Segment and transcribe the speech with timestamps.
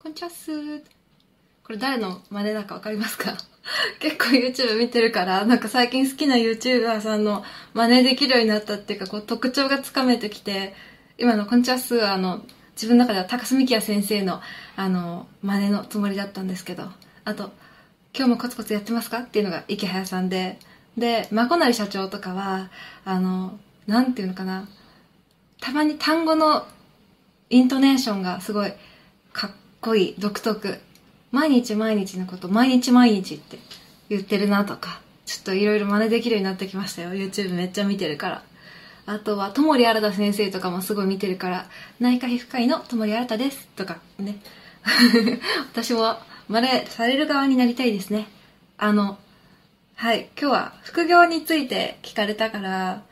[0.00, 0.52] こんちゃっす
[1.64, 3.36] これ誰の真似だかわかりますか？
[3.98, 10.74] 結構 YouTube 見てるから、なんか最近好きな YouTuber さんの真似できるようになったっていうか、こう特徴がつかめてきて、
[11.18, 14.40] 今のこんちゃっすあの、自分の中では高須幹也先生の
[14.76, 16.84] あの、真似のつもりだったんですけど、
[17.24, 17.50] あと、
[18.16, 19.18] 今日もコツコツやってますか？
[19.18, 20.60] っていうのが池早さんで、
[20.96, 22.70] で、まこなり社長とかは、
[23.04, 23.58] あの、
[23.88, 24.68] なんていうのかな、
[25.60, 26.68] たまに単語の
[27.50, 28.72] イントネーションがすごい
[29.32, 29.50] かっ
[29.80, 30.78] こいい、独特。
[31.30, 33.58] 毎日毎日のこと、毎日毎日って
[34.08, 37.10] 言ってるなとか、ちょっといろいろ真似できるようになってきましたよ。
[37.10, 38.42] YouTube めっちゃ見てるから。
[39.06, 41.66] あとは、ともりあらた先生とかもすごい見てるから、
[42.00, 43.68] 内科皮膚科医のともりあらたです。
[43.76, 44.38] とか、ね。
[45.72, 46.16] 私も
[46.48, 48.26] 真似される側になりたいですね。
[48.78, 49.18] あの、
[49.94, 53.02] はい、今日は副業について聞かれたから、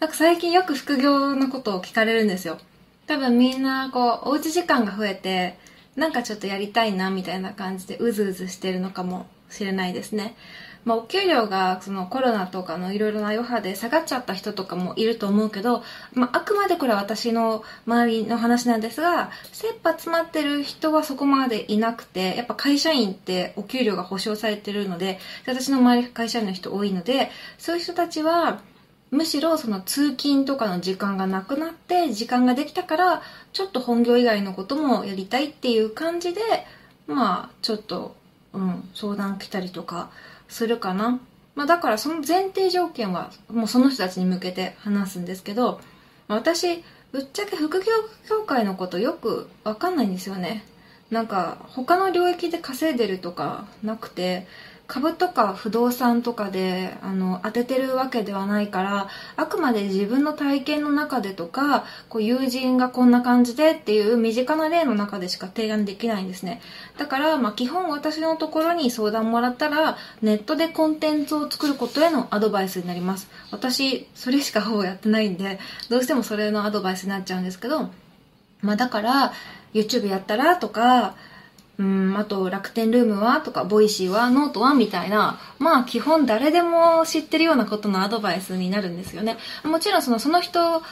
[0.00, 2.58] なんか最近よく副業のことを聞かれるんですよ。
[3.06, 5.58] 多分みんなこう、おうち時間が増えて、
[5.96, 10.36] なんかちょっとやりたいなみたいな感じでうずうずしてるのかもしれないですね。
[10.84, 28.60] まあ、お給料がそのコロナとかのいろいろな余波で下がっちゃった人とかもいると思うけど、まあ、あくまでこれは私の周りの話なんですが、切羽詰まってる人はそこまでいなくて、やっぱ会社員ってお給料が保証されてるので、私の周り会社員の人多いので、そういう人たちは、
[29.14, 36.40] むしろその通勤とかの時間がなくなって時間ができたからちょっと本業以外のこともやりたいっていう感じで
[37.06, 38.16] まあちょっと、
[38.52, 40.10] うん、相談来たりとか
[40.48, 41.20] するかな、
[41.54, 45.80] まあ、だからその前提条件はもうその人たちに向けて話すんですけど
[46.26, 47.92] 私ぶっちゃけ副業
[48.28, 50.64] 協会のことよくわかんないんですよね。
[51.10, 54.48] なんか他の領域で稼いでるとかなくて
[54.86, 66.60] 株とか不動産とかであの当ててるわけではないからあくまで自分の体験の中でとかこう友人がこんな感じでっていう身近な例の中でしか提案できないんですね。
[66.98, 73.28] だから、まあ、基本私のところに相談もらったらネットでコンテンツを作ることへのアドバイスになります。
[73.50, 75.58] 私それしかほぼやってないんで
[75.88, 77.90] どうしてもそれのアドバイスになっちゃうんですけど
[78.60, 79.32] まあだから
[79.72, 81.14] YouTube やったらとか
[81.76, 89.36] うん、あと楽天 ROOM はとか、 Voicy は、ノートはみたいな、まあ基本誰でも知ってるようなことのアドバイスになるんですよね。
[89.64, 90.82] もちろんそのその人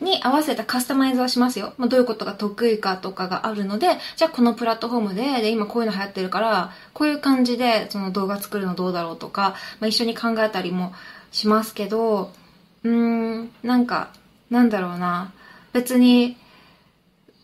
[0.00, 1.74] に合わせたカスタマイズはしますよ。
[1.78, 3.86] まあ、どういうことが得意かとかがあるので、
[4.16, 10.92] じゃあこのプラットフォームで、で、今こういうの流行ってるから、こういう感じでその動画作るのどうだろうとか、まあ、一緒に考えたりも
[11.30, 12.32] しますけど、
[12.82, 12.90] うー
[13.42, 14.10] ん、なんか、
[14.50, 15.32] なんだろうな。
[15.72, 16.36] 別に、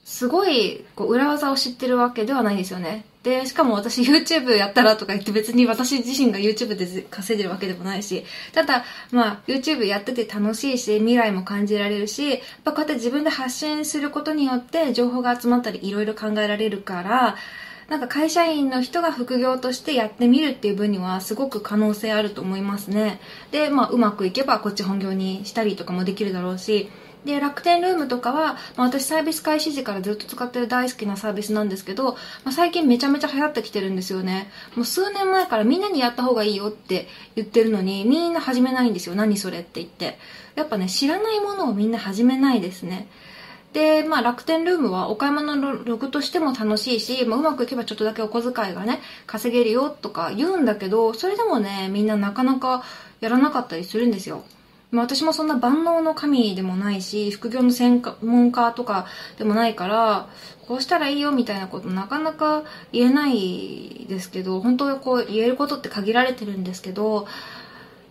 [0.08, 3.04] すごいこう裏技を知ってるわけではないんですよね。
[3.22, 8.24] で、しかも私 YouTube やったらとか言って別に私自身が YouTube で稼いでるわけでもないし、
[8.54, 17.36] ただ、まあ YouTube やってて楽しいし、未来も感じられるし、やっぱこうやって自分で発信することによって情報が集まったりいろいろ考えられるから、
[17.88, 23.20] なんか会社員の人が副業としてやってみるっていう分にはすごく可能性あると思いますね。
[23.50, 26.88] で、まあうまくいけばこっち本業にしたりとかもできるだろうし、
[27.24, 34.50] で、楽天ルームとかは、まあ、私サービス開始時からずっと使ってる大好きなサービスなんですけど、まあ、最近めちゃめちゃ流行ってきてるんですよね。
[34.76, 39.14] もう数年前からみんなにやった方がいいよって言ってるのに、みんな始めないんですよ。
[39.14, 40.18] 何それって言って。
[40.54, 43.08] やっぱね、知らないものをみんな始めないですね。
[43.72, 52.82] で、まあ楽天ルームはお買い物のログとしても楽しいし、まあ、うまくいけばちょっとだけお小遣いがね、稼げるよとか言うんだけど、それでもね、みんななかなか
[53.20, 54.44] やらなかったりするんですよ。
[54.90, 59.06] まあ、私もそんな万能の神でもないし、副業の専門家とか
[59.36, 60.28] でもないから、
[60.66, 62.62] こうしたらいいよみたいなことなかなか
[62.92, 67.26] 言えないですけど、本当にこう言えることって限られてるんですけど、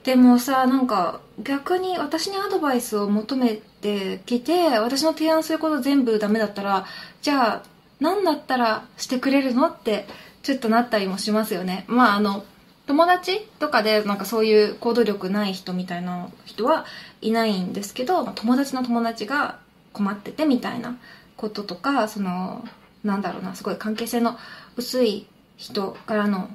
[0.03, 6.85] でもさ、なんか逆に私にアドバイスを求めてきて、私の提案すること全部ダメだったら、
[7.21, 7.63] じゃあ
[7.99, 10.07] 何だったらしてくれるのって
[10.43, 11.85] ちょっとなったりもしますよね。
[11.87, 12.45] まああの、
[12.87, 16.85] 友達とかでなんかそういう行動力ない人みたいな人は
[17.21, 19.59] いないんですけど、友達の友達が
[19.93, 20.97] 困っててみたいな
[21.35, 22.65] こととか、その、
[23.03, 24.37] なんだろうな、すごい関係性の
[24.75, 25.27] 薄い
[25.57, 26.49] 人からの、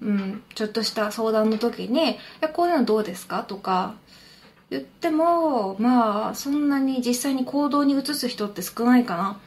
[0.00, 3.44] うん、ちょっとした相談の時に、いや、こういうのどうですか？
[3.44, 3.94] とか
[4.70, 9.38] 言っても、まあ、そんなに実際に行動に移す人って少ないかな。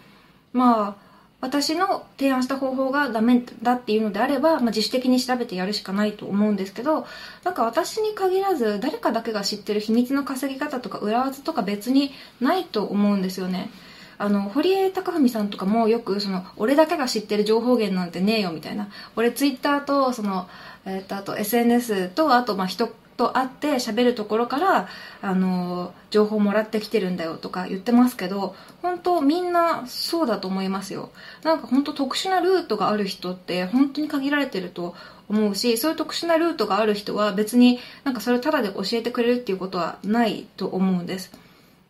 [0.54, 1.09] まあ、
[1.42, 7.08] 私の提案した方法がダメだっていうのであれば、まあ、自主的に調べてやるしかないと思うんですけど、
[7.44, 13.70] なんか私に限らず誰かだけが知ってる秘密の稼ぎ方とか裏技とか別にないと思うんですよね。
[14.18, 18.90] あの、堀江貴文さんとかもよく、その、俺だけが知ってる情報源なんてねえよみたいな。
[19.16, 20.50] 俺ツイッターと、その、
[20.86, 24.88] えっ、と、あと SNS と、あと、ま、人と会って喋るところから
[25.22, 31.12] あの情報もらってきてるんだよとか言ってますけど本当みんなそうだと思いますよ。
[31.44, 34.96] なんか本当特殊なルートがある人って本当に限られてると
[35.28, 41.34] 思うしそういう特殊なルートがある人は別になんかそれただで教えてくれるっていうことはないと思うんです。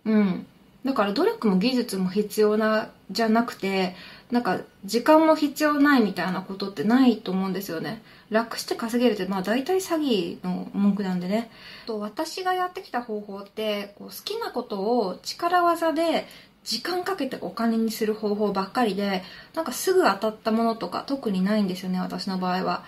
[0.05, 0.47] うん。
[0.83, 3.95] だから努力も技術も必要なじゃなくて
[4.31, 8.03] なんか時間も必要ないみたいなことってないと思うんですよね。
[8.29, 11.49] 楽して稼げるってまあ大体詐欺の文句なんでね。
[11.87, 16.27] と私がやってきた方法ってこう好きなことを力技で
[16.63, 19.23] 時間かけてお金にする方法ばっかりで
[19.55, 22.83] なんかすぐ当たったものとか特にないんですよね私の場合は。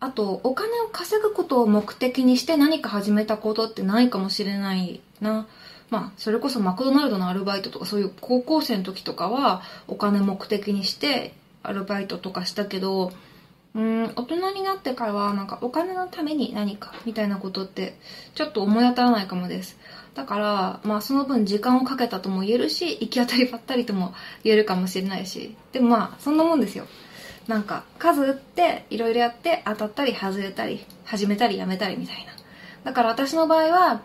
[0.00, 5.46] あとお金を稼ぐことを目的にして何か始めたことってないかもしれないな。
[5.92, 13.12] まあ、それこそマクドナルドのアルバイトとかそういう高校生の時とかはお金目的にしてアルバイトとかしたけど
[13.74, 17.98] うん大人になってからはなんかお金のために何かみたいなことって
[18.34, 19.78] ちょっと思い当たらないかもです。
[20.14, 25.54] だからまあその分時間をかけたとも言えるし行き当たりばったりとも言えるかもしれないし。
[25.72, 26.86] でもまあそんなもんですよ。
[27.48, 32.32] なんか数打っていろいろやって当たったり外れたり始めたりやめたりみたいな。
[32.84, 34.00] だから私の場合は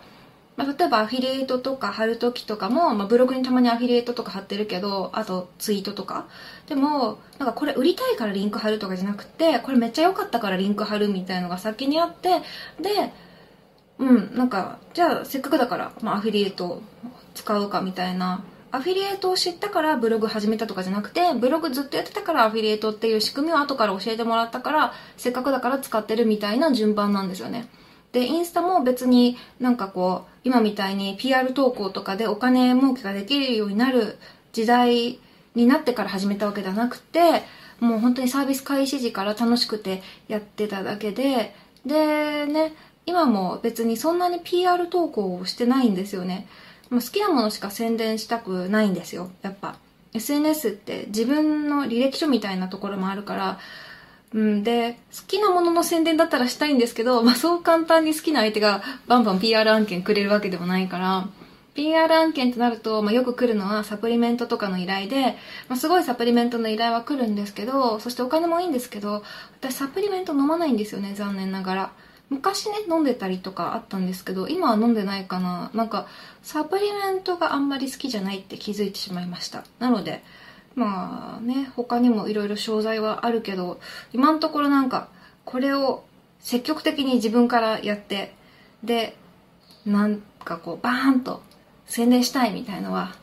[0.57, 6.25] まあ、例えばアフィリエイトとか貼るときとかも、まあ、ブログにたまにアフィリエイトとか貼ってるけど、あとツイートとか。
[6.67, 12.41] でも、なんかこれ売りたいからリンク貼るとかじゃなくて、これめっちゃ良かったからリンク貼るみたいのが先にあって、
[12.81, 13.13] で、
[13.99, 16.81] うん、なんか、じゃあせっかくだから、まあ、アフィリエイト
[17.35, 18.43] 使うかみたいな。
[18.69, 27.67] アフィリエイトを知ったからブログ始めたとかじゃなくて、ブログずっとやってたからアフィリエイトっていう仕組みを後から教えてもらったから、せっかくだから使ってるみたいな順番なんですよね。
[28.17, 34.17] で、インスタも別になんかこう、今みたいに PR 投稿とかでお金儲けができるようになる
[34.53, 35.19] 時代
[35.53, 37.43] になってから始めたわけではなくて、
[37.79, 41.53] もう本当にサービス開始時から楽しくてやってただけで、
[41.85, 42.73] でね、
[43.05, 46.47] 今も別にそんなに PR 投稿をしてないんですよね。
[46.89, 49.75] もう好きなものしか宣伝したくないんですよ、やっぱ。
[50.15, 53.59] SNS って自分の履歴書みたいなところもあるから、
[54.33, 61.27] うん、で、好きなものの宣伝だったらしたいんですけど、まあそう簡単に好きな相手がバンバン PR 案件くれるわけでもないから、
[61.77, 65.37] PR 案件となると、まあ、よく来るのはサプリメントとかの依頼で、
[65.69, 69.23] まあ、すごいサプリメントの依頼は来るんですけど、そしてお金もいいんですけど、
[69.59, 71.91] 私サプリメント飲まないんですよね、残念ながら。
[72.31, 75.69] 昔ね、飲んでたりとかあったんですけど、今は飲んでないかな。
[75.75, 76.07] なんか、
[76.41, 79.63] サプリメントがあんまり好きじゃないって気づいてしまいました。
[79.77, 80.23] なので、
[80.77, 83.79] まあね、他にもいろいろ商材はあるけど、
[84.13, 85.09] 今のところなんか、
[85.43, 86.03] これを
[86.39, 88.35] 積極的に自分からやって、
[88.83, 89.17] で、
[89.87, 91.41] なんかこう、バーンと
[91.87, 93.15] 宣伝したいみたいのは、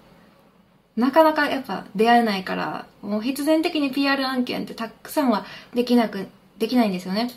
[0.96, 6.26] なかなかやっぱ出会えないから、もう必然的に PR 案件ってたくさんはできなく、
[6.58, 7.30] できないんですよね。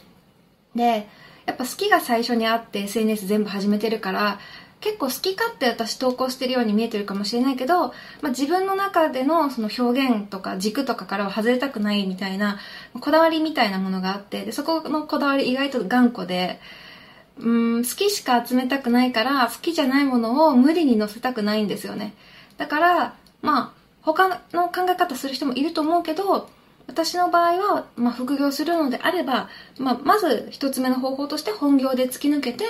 [0.76, 1.08] で、
[1.46, 4.40] やっぱ好きが最初にあって SNS 全部始めてるから、
[4.80, 7.94] 結構好き勝手私投稿してるように見えてるかもしれないけど、ま
[8.26, 12.60] あ、自分の中でのその表現とか軸とかからは外れたくないみたいな
[13.00, 16.60] こだわりみたいなものがあってでそこのこだわり意外と頑固で
[17.40, 22.14] うん好きしか集めたくないから好きじゃないものを無理に載せたくないんですよね。
[22.58, 23.72] だからまあ
[24.02, 26.50] 他の考え方する人もいると思うけど
[26.88, 32.66] 私の場合は、まあ、副業するのであれば、まあ、まず一つ目の方法として本業で突き抜けて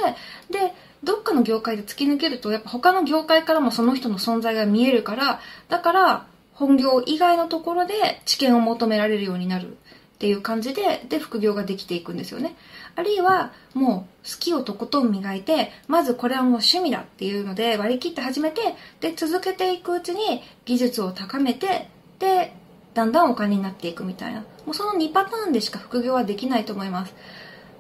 [0.49, 0.73] で
[1.03, 7.93] どっかの業界で突き抜けるとやっぱ他の業界からもその人の存在が見えるからだから本業以外のところで
[8.25, 9.77] 知見を求められるようになる
[10.17, 12.55] っていう感じでで副業ができていくんですよね。
[12.95, 18.61] あるいはもう好きをとことん磨いてまずこれはもう趣味だっていうので割り切って始めて
[18.99, 22.55] で続けていくうちに技術を高めてで
[22.97, 24.39] だんだんお金になっていくみたいな。
[24.65, 27.13] もうその2パターンでしか副業はできないと思います。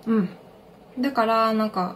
[0.05, 0.29] うん。
[0.99, 1.95] だからなんか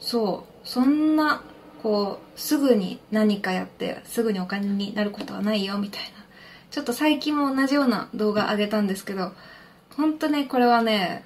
[0.00, 0.68] そう。
[0.68, 1.42] そんな
[1.82, 6.08] こうすぐに何かやってすぐにお金になることはないよみたいな。
[6.70, 9.32] ちょっと最近も同じような動画上げたんですけど
[9.96, 11.24] 本当ねこれはね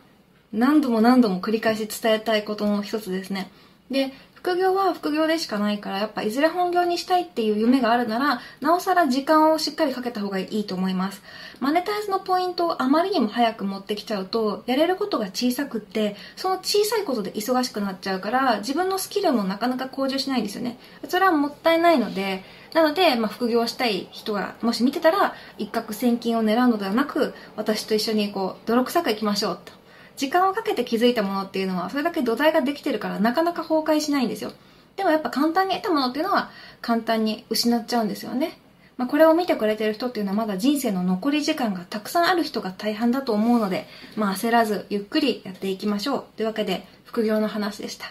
[0.52, 3.50] 何度も何度も繰り返し伝えたいことの一つですね。
[3.90, 11.23] で副業は副業でしかないからやっぱいずれ本業にしたいっていう夢があるならなおさら時間をしっかりかけた方がいいと思います。
[11.59, 20.78] マネタイズのポイントをあまりにも早く持ってきちゃうとやれることが小さくってその小さいことで忙しくなっちゃうから自分のスキルもなかなか向上しないんですよね。
[21.09, 29.86] それはもったいないのでなので、まあ、副業したい人がもし見てたら一攫千金を狙うのではなく私と一緒にこう泥臭くいきましょうと。
[30.16, 34.52] 時間をかけて気づいたものっていうのはそれだけ土台ができてるからなかなか崩壊しないんですよ。
[34.96, 38.58] でもやっぱ簡単に得たものっていうのは簡単に失っちゃうんですよね。
[38.96, 46.25] まあ、これを見てくれてる人っていうのはまだ人生の残り時間がたくさんある人が大半だと思うので、まあ、焦らずゆっくりやっていきましょう。
[46.37, 48.06] というわけで副業の話でした。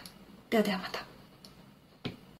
[0.51, 1.14] ではではまた。